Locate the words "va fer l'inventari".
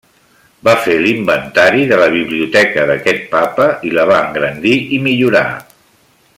0.67-1.83